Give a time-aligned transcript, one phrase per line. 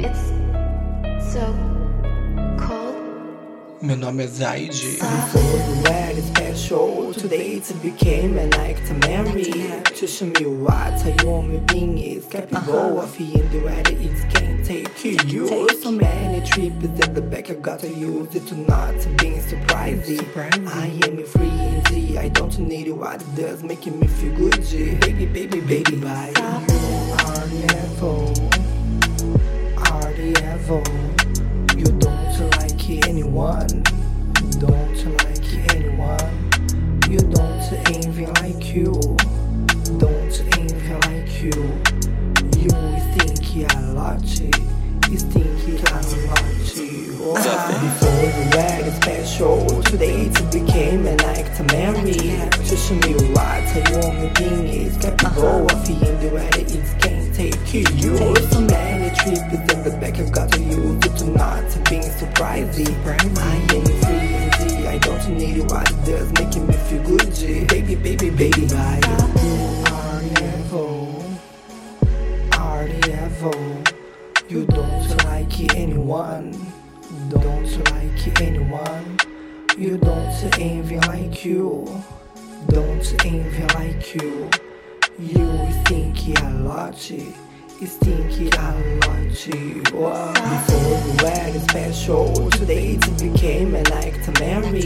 [0.00, 0.28] It's
[1.32, 1.44] so
[2.56, 2.94] cold.
[3.82, 4.70] Meu nome é Zayd.
[4.70, 9.50] Before you were special, today it became a like to marry.
[9.94, 13.02] Just me what a want me being is capable uh-huh.
[13.02, 15.48] of in the way it can take you.
[15.82, 20.20] So many trips that the back, I gotta use it to not being surprising.
[20.36, 25.00] I am free and I don't need what does, making me feel good.
[25.00, 26.47] Baby, baby, baby, bye.
[30.68, 30.82] Level.
[31.76, 33.82] You don't like anyone,
[34.58, 36.50] don't like anyone.
[37.08, 38.92] You don't envy like you,
[39.98, 41.58] don't envy like you.
[42.58, 42.70] You
[43.16, 44.22] think a lot,
[45.10, 46.48] you think a lot.
[47.80, 52.12] Before you were special, today it became an act to marry.
[52.64, 57.32] Just me what you want me being is capable of in the way it can
[57.32, 58.37] take you.
[59.28, 59.40] Many
[59.74, 62.88] in the back, I've got to use it to not being surprising.
[63.36, 64.86] I am free and.
[64.86, 67.34] I don't need what it making me feel good.
[67.34, 67.66] G.
[67.66, 69.00] Baby, baby, baby, bye.
[69.04, 69.84] You
[72.88, 73.82] the evil.
[74.48, 76.52] You don't like anyone,
[77.28, 79.18] don't like anyone.
[79.76, 82.02] You don't envy like you,
[82.68, 84.48] don't envy like you.
[85.18, 87.10] You think a lot,
[87.80, 88.74] you think a lot.
[89.94, 90.32] Wow.
[90.32, 94.82] Before you were special, today it became an act to marry.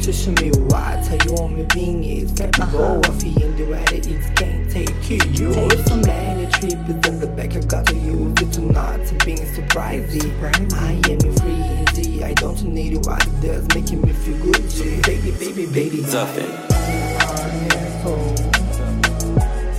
[0.00, 4.36] Just show me what you want me being is capable of in the way it
[4.36, 5.52] can't take you.
[5.52, 10.30] So many trips in the back, I gotta use it to not being surprising.
[10.74, 11.62] I am free
[11.96, 12.22] and.
[12.22, 15.02] I don't need it what it does, making me feel good.
[15.04, 16.00] Baby, baby, baby.
[16.02, 16.20] The
[18.02, 18.34] evil,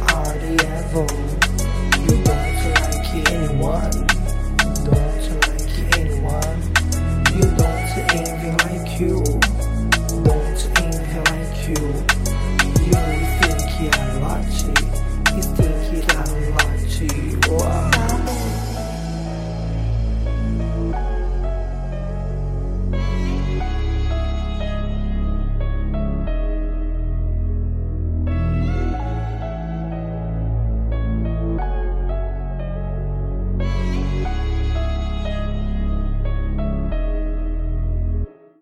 [0.09, 0.51] are the
[0.89, 1.26] evil
[3.67, 3.91] anyone.
[4.85, 6.59] Don't like anyone.
[7.35, 9.15] You don't envy like you.
[10.23, 11.83] Don't envy like you.
[12.85, 13.16] You